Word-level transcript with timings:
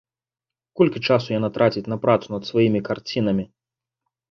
Колькі 0.81 1.01
часу 1.07 1.29
яна 1.35 1.49
траціць 1.59 1.85
на 1.95 1.99
працу 2.07 2.27
над 2.37 2.43
сваімі 2.51 2.85
карцінамі? 2.91 3.49